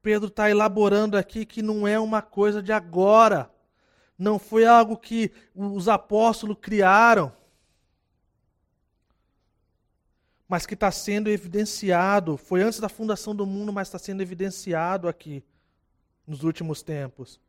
[0.03, 3.51] Pedro está elaborando aqui que não é uma coisa de agora.
[4.19, 7.33] Não foi algo que os apóstolos criaram.
[10.49, 12.37] Mas que está sendo evidenciado.
[12.37, 15.45] Foi antes da fundação do mundo, mas está sendo evidenciado aqui
[16.27, 17.41] nos últimos tempos.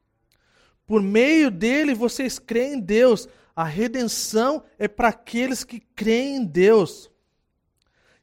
[0.86, 3.28] Por meio dele vocês creem em Deus.
[3.56, 7.12] A redenção é para aqueles que creem em Deus.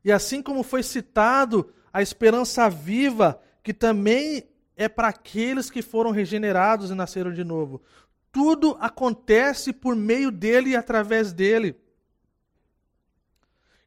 [0.04, 6.10] E assim como foi citado, a esperança viva, que também é para aqueles que foram
[6.10, 7.82] regenerados e nasceram de novo.
[8.30, 11.76] Tudo acontece por meio dele e através dele.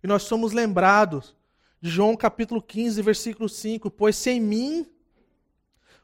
[0.04, 1.36] E nós somos lembrados
[1.80, 4.86] de João capítulo 15, versículo 5: Pois sem mim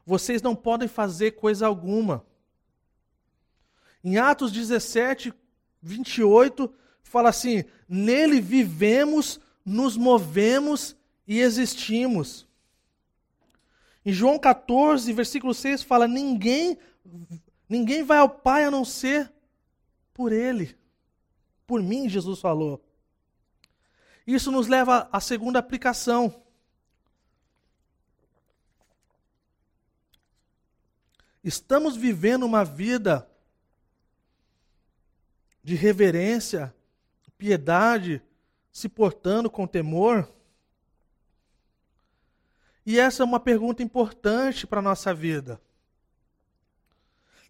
[0.06, 2.24] vocês não podem fazer coisa alguma.
[4.02, 5.32] Em Atos 17,
[5.82, 6.72] 28,
[7.02, 10.96] fala assim: Nele vivemos, nos movemos
[11.26, 12.46] e existimos.
[14.04, 16.78] Em João 14, versículo 6, fala: Ninguém,
[17.68, 19.32] ninguém vai ao Pai a não ser
[20.14, 20.76] por Ele.
[21.66, 22.82] Por mim, Jesus falou.
[24.26, 26.42] Isso nos leva à segunda aplicação.
[31.44, 33.27] Estamos vivendo uma vida
[35.68, 36.74] de reverência,
[37.36, 38.22] piedade,
[38.72, 40.26] se portando com temor?
[42.86, 45.60] E essa é uma pergunta importante para a nossa vida.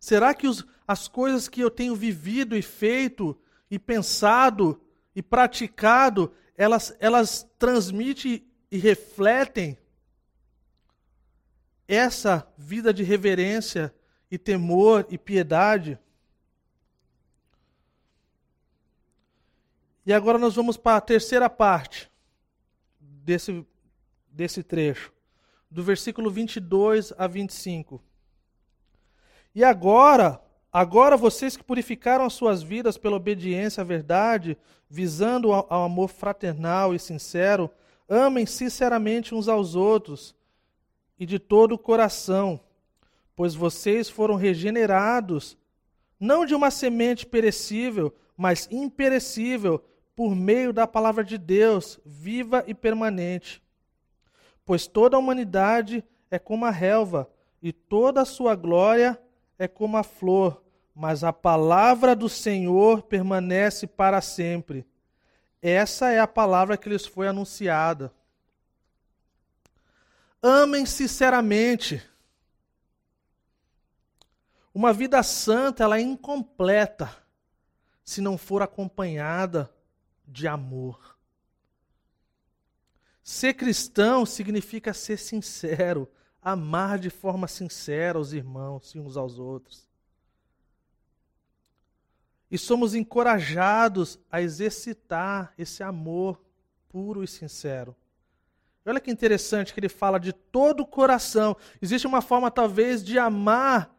[0.00, 3.40] Será que os, as coisas que eu tenho vivido e feito
[3.70, 4.82] e pensado
[5.14, 9.78] e praticado, elas, elas transmitem e refletem
[11.86, 13.94] essa vida de reverência
[14.28, 16.00] e temor e piedade.
[20.09, 22.11] E agora nós vamos para a terceira parte
[22.98, 23.62] desse,
[24.26, 25.12] desse trecho,
[25.70, 28.02] do versículo 22 a 25.
[29.54, 30.42] E agora,
[30.72, 34.56] agora vocês que purificaram as suas vidas pela obediência à verdade,
[34.88, 37.70] visando ao, ao amor fraternal e sincero,
[38.09, 40.34] amem sinceramente uns aos outros
[41.18, 42.59] e de todo o coração,
[43.36, 45.54] pois vocês foram regenerados,
[46.18, 49.84] não de uma semente perecível, mas imperecível,
[50.18, 53.62] por meio da palavra de Deus, viva e permanente.
[54.66, 57.30] Pois toda a humanidade é como a relva,
[57.62, 59.16] e toda a sua glória
[59.56, 60.60] é como a flor,
[60.92, 64.84] mas a palavra do Senhor permanece para sempre.
[65.62, 68.12] Essa é a palavra que lhes foi anunciada.
[70.42, 72.02] Amem sinceramente.
[74.74, 77.08] Uma vida santa, ela é incompleta
[78.04, 79.78] se não for acompanhada
[80.29, 81.16] de amor.
[83.22, 86.09] Ser cristão significa ser sincero,
[86.41, 89.89] amar de forma sincera os irmãos e uns aos outros.
[92.51, 96.41] E somos encorajados a exercitar esse amor
[96.89, 97.95] puro e sincero.
[98.87, 101.55] Olha que interessante que ele fala de todo o coração.
[101.83, 103.95] Existe uma forma, talvez, de amar,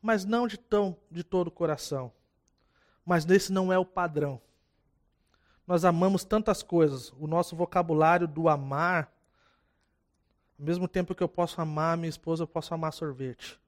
[0.00, 2.12] mas não de, tão, de todo o coração.
[3.06, 4.40] Mas esse não é o padrão.
[5.66, 7.12] Nós amamos tantas coisas.
[7.18, 9.12] O nosso vocabulário do amar,
[10.58, 13.60] ao mesmo tempo que eu posso amar minha esposa, eu posso amar sorvete.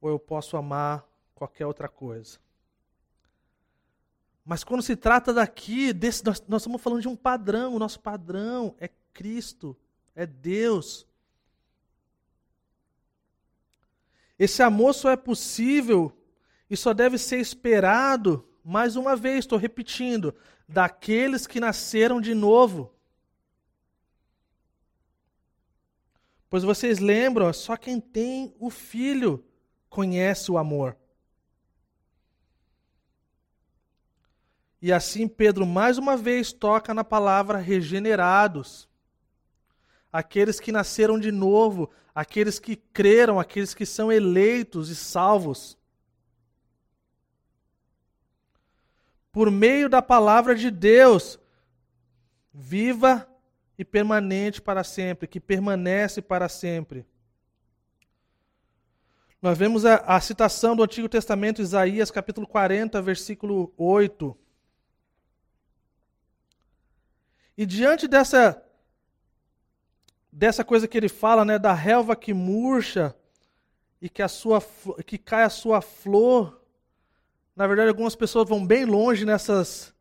[0.00, 2.38] Ou eu posso amar qualquer outra coisa.
[4.44, 7.74] Mas quando se trata daqui, desse, nós, nós estamos falando de um padrão.
[7.74, 9.76] O nosso padrão é Cristo,
[10.14, 11.04] é Deus.
[14.38, 16.12] Esse amor só é possível
[16.70, 20.34] e só deve ser esperado, mais uma vez, estou repetindo,
[20.68, 22.92] daqueles que nasceram de novo.
[26.50, 29.44] Pois vocês lembram, só quem tem o filho
[29.88, 30.96] conhece o amor.
[34.82, 38.88] E assim Pedro mais uma vez toca na palavra regenerados
[40.12, 45.78] aqueles que nasceram de novo, aqueles que creram, aqueles que são eleitos e salvos.
[49.36, 51.38] Por meio da palavra de Deus,
[52.54, 53.28] viva
[53.76, 57.04] e permanente para sempre, que permanece para sempre.
[59.42, 64.34] Nós vemos a, a, citação do Antigo Testamento, Isaías capítulo 40, versículo 8.
[67.58, 68.64] E diante dessa
[70.32, 73.14] dessa coisa que ele fala, né, da relva que murcha
[74.00, 74.62] e que a sua
[75.04, 76.65] que cai a sua flor.
[77.56, 79.94] Na verdade, algumas pessoas vão bem longe nessas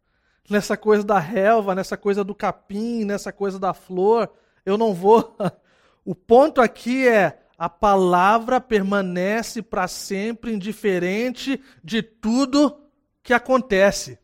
[0.49, 4.29] nessa coisa da relva, nessa coisa do capim, nessa coisa da flor.
[4.65, 5.35] Eu não vou.
[6.07, 12.79] O ponto aqui é a palavra permanece para sempre indiferente de tudo
[13.23, 14.19] que acontece.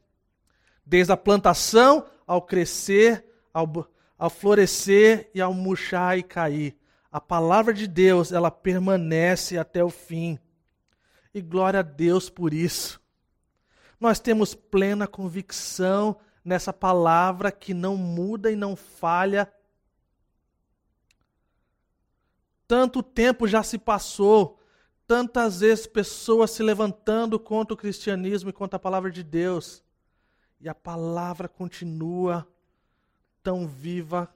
[0.86, 6.78] Desde a plantação ao crescer, ao, ao florescer e ao murchar e cair.
[7.12, 10.38] A palavra de Deus, ela permanece até o fim.
[11.34, 13.01] E glória a Deus por isso.
[14.02, 19.54] Nós temos plena convicção nessa palavra que não muda e não falha.
[22.68, 24.60] Tanto tempo já se passou,
[25.06, 29.84] tantas vezes pessoas se levantando contra o cristianismo e contra a palavra de Deus.
[30.60, 32.48] E a palavra continua
[33.44, 34.34] tão viva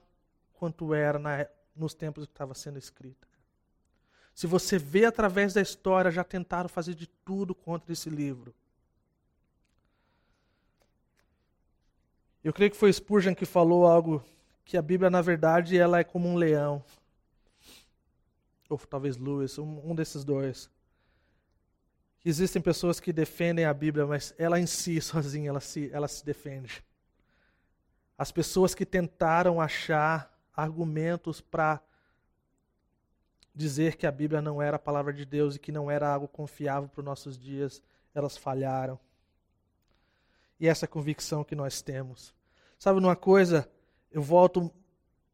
[0.53, 3.27] quanto era na, nos tempos que estava sendo escrita.
[4.35, 8.53] Se você vê através da história, já tentaram fazer de tudo contra esse livro.
[12.45, 14.23] Eu creio que foi Spurgeon que falou algo
[14.63, 16.85] que a Bíblia, na verdade, ela é como um leão.
[18.69, 20.69] Ou talvez Lewis, um, um desses dois.
[22.23, 26.23] Existem pessoas que defendem a Bíblia, mas ela em si, sozinha, ela se, ela se
[26.23, 26.85] defende.
[28.15, 31.81] As pessoas que tentaram achar argumentos para
[33.55, 36.27] dizer que a Bíblia não era a palavra de Deus e que não era algo
[36.27, 37.81] confiável para os nossos dias,
[38.13, 38.99] elas falharam.
[40.59, 42.33] E essa convicção que nós temos.
[42.79, 43.69] Sabe uma coisa?
[44.11, 44.71] Eu volto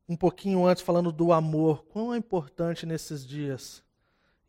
[0.08, 1.86] um pouquinho antes falando do amor.
[1.86, 3.84] Quão é importante nesses dias?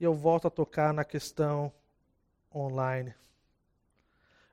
[0.01, 1.73] E eu volto a tocar na questão
[2.55, 3.15] online.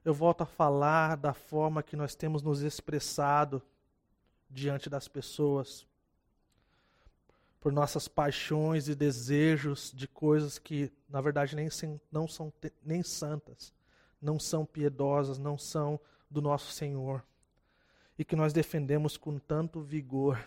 [0.03, 3.61] Eu volto a falar da forma que nós temos nos expressado
[4.49, 5.85] diante das pessoas,
[7.59, 11.69] por nossas paixões e desejos de coisas que, na verdade, nem,
[12.11, 12.51] não são
[12.83, 13.73] nem santas,
[14.21, 15.99] não são piedosas, não são
[16.29, 17.23] do nosso Senhor,
[18.17, 20.39] e que nós defendemos com tanto vigor.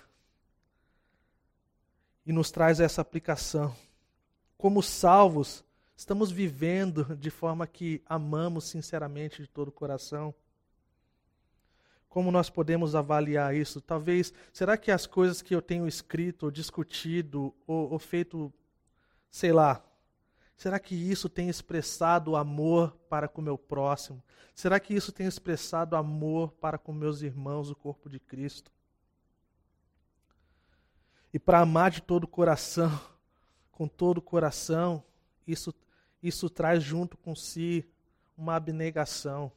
[2.24, 3.74] E nos traz essa aplicação.
[4.56, 5.64] Como salvos,
[5.96, 10.32] estamos vivendo de forma que amamos sinceramente de todo o coração.
[12.08, 13.80] Como nós podemos avaliar isso?
[13.80, 18.52] Talvez, será que as coisas que eu tenho escrito, ou discutido, ou, ou feito,
[19.30, 19.82] sei lá,
[20.62, 24.22] será que isso tem expressado amor para com o meu próximo?
[24.54, 28.70] Será que isso tem expressado amor para com meus irmãos, o corpo de Cristo?
[31.34, 32.90] E para amar de todo o coração,
[33.72, 35.02] com todo o coração,
[35.44, 35.74] isso,
[36.22, 37.84] isso traz junto com si
[38.38, 39.50] uma abnegação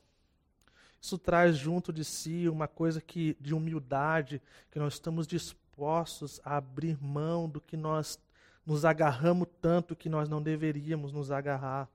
[1.00, 4.42] isso traz junto de si uma coisa que de humildade,
[4.72, 8.20] que nós estamos dispostos a abrir mão do que nós
[8.66, 11.88] nos agarramos tanto que nós não deveríamos nos agarrar.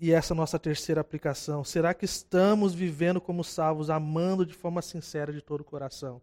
[0.00, 1.64] E essa nossa terceira aplicação.
[1.64, 6.22] Será que estamos vivendo como salvos, amando de forma sincera de todo o coração?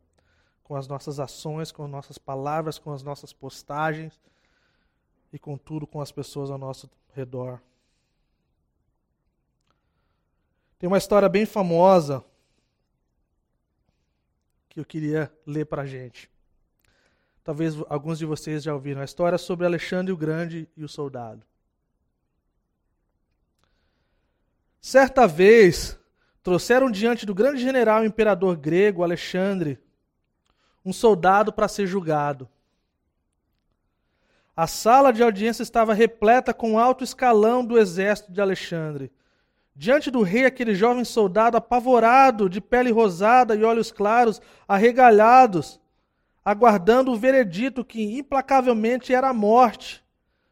[0.64, 4.20] Com as nossas ações, com as nossas palavras, com as nossas postagens
[5.32, 7.62] e com tudo com as pessoas ao nosso redor.
[10.80, 12.24] Tem uma história bem famosa
[14.70, 16.30] que eu queria ler para a gente.
[17.46, 19.00] Talvez alguns de vocês já ouviram.
[19.00, 21.46] A história sobre Alexandre o Grande e o soldado.
[24.82, 25.98] Certa vez,
[26.43, 29.80] trouxeram diante do grande general imperador grego, Alexandre,
[30.84, 32.50] um soldado para ser julgado.
[34.58, 39.10] A sala de audiência estava repleta com alto escalão do exército de Alexandre
[39.78, 45.82] Diante do rei, aquele jovem soldado apavorado, de pele rosada e olhos claros, arregalhados,
[46.46, 50.06] aguardando o veredito que implacavelmente era a morte.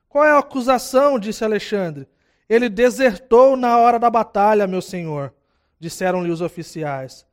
[0.09, 1.19] Qual é a acusação?
[1.19, 2.07] disse Alexandre.
[2.49, 5.31] Ele desertou na hora da batalha, meu senhor,
[5.79, 7.27] disseram-lhe os oficiais.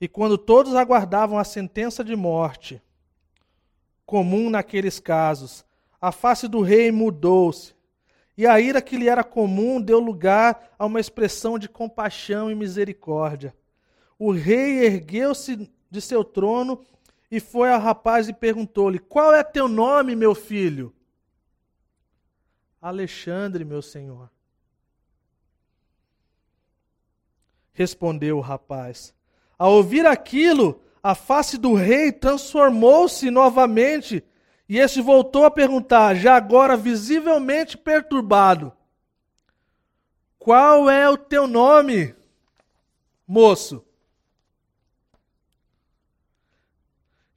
[0.00, 2.82] E quando todos aguardavam a sentença de morte,
[4.06, 5.64] comum naqueles casos,
[6.00, 7.74] a face do rei mudou-se
[8.36, 12.54] e a ira que lhe era comum deu lugar a uma expressão de compaixão e
[12.54, 13.54] misericórdia.
[14.18, 16.84] O rei ergueu-se de seu trono
[17.30, 20.94] e foi ao rapaz e perguntou-lhe: Qual é teu nome, meu filho?
[22.80, 24.30] Alexandre, meu senhor.
[27.72, 29.14] Respondeu o rapaz.
[29.58, 34.24] Ao ouvir aquilo, a face do rei transformou-se novamente
[34.68, 38.72] e este voltou a perguntar, já agora visivelmente perturbado:
[40.38, 42.14] Qual é o teu nome,
[43.26, 43.85] moço?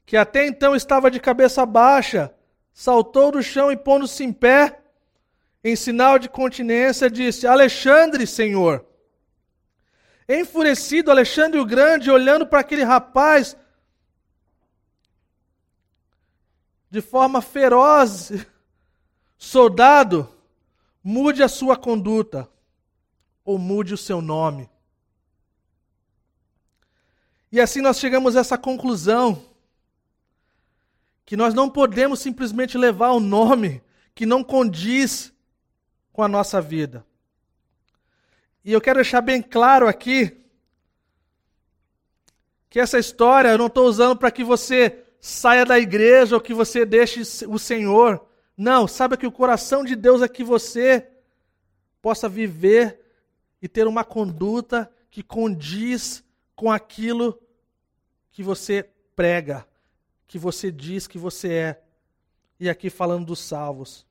[0.10, 2.34] Que até então estava de cabeça baixa,
[2.74, 4.82] saltou do chão e pondo-se em pé,
[5.64, 8.84] em sinal de continência, disse: Alexandre, Senhor.
[10.28, 13.56] Enfurecido, Alexandre o Grande, olhando para aquele rapaz
[16.90, 18.32] de forma feroz,
[19.38, 20.28] soldado,
[21.04, 22.50] mude a sua conduta
[23.46, 24.68] ou mude o seu nome.
[27.52, 29.49] E assim nós chegamos a essa conclusão
[31.30, 33.84] que nós não podemos simplesmente levar um nome
[34.16, 35.32] que não condiz
[36.12, 37.06] com a nossa vida.
[38.66, 40.44] E eu quero deixar bem claro aqui
[42.68, 46.52] que essa história eu não estou usando para que você saia da igreja ou que
[46.52, 48.26] você deixe o Senhor.
[48.58, 51.08] Não, saiba que o coração de Deus é que você
[52.02, 53.02] possa viver
[53.62, 56.24] e ter uma conduta que condiz
[56.56, 57.40] com aquilo
[58.32, 59.70] que você prega
[60.30, 61.84] que você diz que você é.
[62.60, 64.06] E aqui falando dos salvos.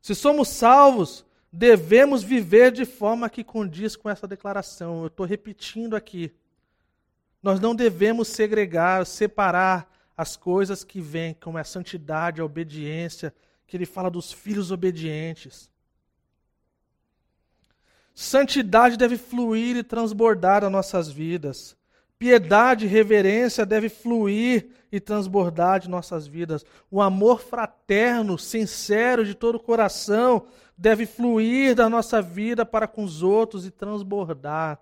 [0.00, 5.00] Se somos salvos, devemos viver de forma que condiz com essa declaração.
[5.00, 6.32] Eu estou repetindo aqui.
[7.42, 13.34] Nós não devemos segregar, separar as coisas que vêm, como a santidade, a obediência,
[13.66, 15.68] que ele fala dos filhos obedientes.
[18.14, 21.76] Santidade deve fluir e transbordar as nossas vidas.
[22.20, 26.66] Piedade e reverência deve fluir e transbordar de nossas vidas.
[26.90, 30.46] O amor fraterno, sincero de todo o coração,
[30.76, 34.78] deve fluir da nossa vida para com os outros e transbordar.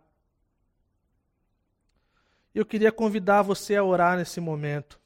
[2.52, 4.98] Eu queria convidar você a orar nesse momento.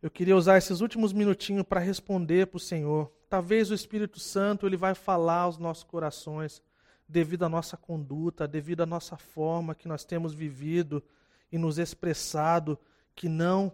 [0.00, 3.12] Eu queria usar esses últimos minutinhos para responder para o Senhor.
[3.28, 6.62] Talvez o Espírito Santo ele vai falar aos nossos corações
[7.10, 11.02] devido à nossa conduta, devido à nossa forma que nós temos vivido
[11.50, 12.78] e nos expressado,
[13.14, 13.72] que não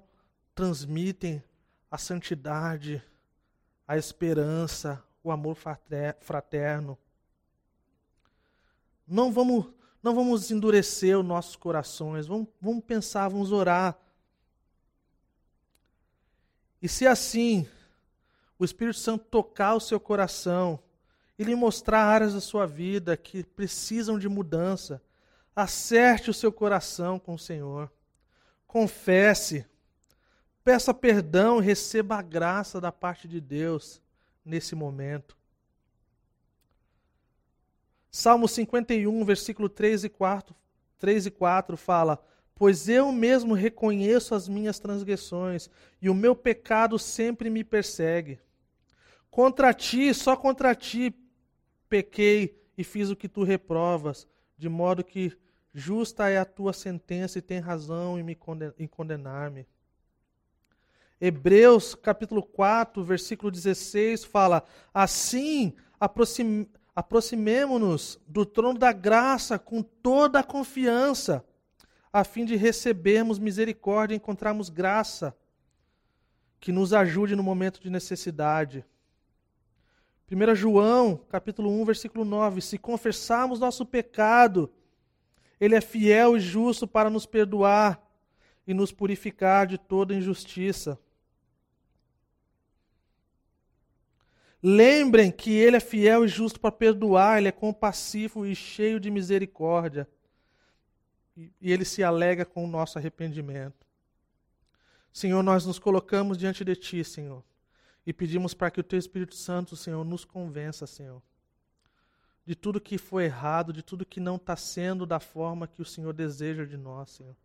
[0.54, 1.42] transmitem
[1.90, 3.02] a santidade,
[3.86, 5.56] a esperança, o amor
[6.20, 6.98] fraterno.
[9.06, 9.66] Não vamos,
[10.02, 13.98] não vamos endurecer os nossos corações, vamos, vamos pensar, vamos orar.
[16.80, 17.68] E se assim
[18.58, 20.80] o Espírito Santo tocar o seu coração,
[21.38, 25.02] e lhe mostrar áreas da sua vida que precisam de mudança.
[25.54, 27.90] Acerte o seu coração com o Senhor.
[28.66, 29.66] Confesse.
[30.64, 34.00] Peça perdão e receba a graça da parte de Deus
[34.44, 35.36] nesse momento.
[38.10, 40.54] Salmo 51, versículo 3 e 4,
[40.98, 42.24] 3 e 4 fala:
[42.54, 45.68] Pois eu mesmo reconheço as minhas transgressões,
[46.00, 48.40] e o meu pecado sempre me persegue.
[49.30, 51.14] Contra ti, só contra ti,
[51.88, 54.26] pequei e fiz o que tu reprovas,
[54.56, 55.36] de modo que
[55.72, 58.36] justa é a tua sentença e tem razão em me
[58.88, 59.66] condenar-me.
[61.20, 70.40] Hebreus capítulo 4, versículo 16 fala: Assim aproxim, aproximemo-nos do trono da graça com toda
[70.40, 71.44] a confiança,
[72.12, 75.36] a fim de recebermos misericórdia e encontrarmos graça
[76.60, 78.84] que nos ajude no momento de necessidade.
[80.30, 84.68] 1 João, capítulo 1, versículo 9, se confessarmos nosso pecado,
[85.60, 88.02] ele é fiel e justo para nos perdoar
[88.66, 90.98] e nos purificar de toda injustiça.
[94.60, 99.12] Lembrem que ele é fiel e justo para perdoar, ele é compassivo e cheio de
[99.12, 100.08] misericórdia.
[101.36, 103.86] E ele se alega com o nosso arrependimento.
[105.12, 107.44] Senhor, nós nos colocamos diante de ti, Senhor
[108.06, 111.20] e pedimos para que o Teu Espírito Santo, Senhor, nos convença, Senhor,
[112.46, 115.84] de tudo que foi errado, de tudo que não está sendo da forma que o
[115.84, 117.36] Senhor deseja de nós, Senhor.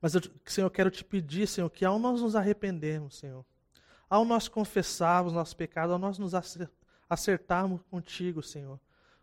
[0.00, 3.44] Mas, eu, Senhor, eu quero te pedir, Senhor, que ao nós nos arrependermos, Senhor,
[4.10, 6.32] ao nós confessarmos nossos pecados, ao nós nos
[7.08, 8.80] acertarmos contigo, Senhor,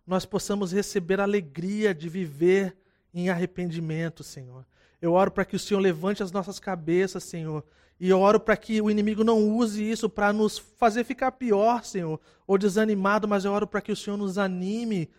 [0.07, 2.77] nós possamos receber a alegria de viver
[3.13, 4.65] em arrependimento, Senhor.
[5.01, 7.63] Eu oro para que o Senhor levante as nossas cabeças, Senhor,
[7.99, 11.83] e eu oro para que o inimigo não use isso para nos fazer ficar pior,
[11.83, 15.09] Senhor, ou desanimado, mas eu oro para que o Senhor nos anime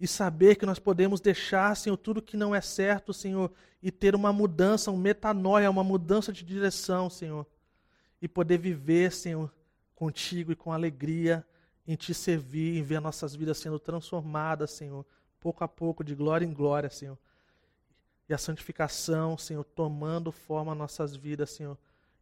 [0.00, 4.14] e saber que nós podemos deixar, Senhor, tudo que não é certo, Senhor, e ter
[4.14, 7.46] uma mudança, um metanoia, uma mudança de direção, Senhor,
[8.20, 9.52] e poder viver, Senhor,
[9.94, 11.46] contigo e com alegria
[11.86, 15.04] em te servir, em ver nossas vidas sendo transformadas, Senhor,
[15.38, 17.18] pouco a pouco, de glória em glória, Senhor
[18.28, 21.76] e a santificação, Senhor, tomando forma nas nossas vidas, Senhor,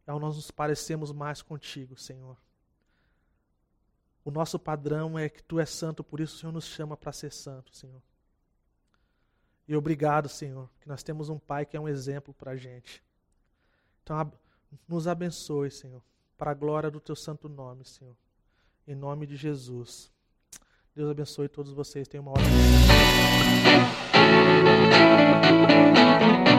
[0.05, 2.35] ao nós nos parecemos mais contigo, Senhor.
[4.25, 7.11] O nosso padrão é que Tu és santo, por isso o Senhor nos chama para
[7.11, 8.01] ser santo, Senhor.
[9.67, 13.01] E obrigado, Senhor, que nós temos um Pai que é um exemplo para a gente.
[14.03, 14.35] Então, ab-
[14.87, 16.01] nos abençoe, Senhor,
[16.37, 18.15] para a glória do teu santo nome, Senhor.
[18.85, 20.11] Em nome de Jesus.
[20.93, 22.07] Deus abençoe todos vocês.
[22.07, 22.49] Tenham uma ótima.
[25.65, 26.52] Thank you.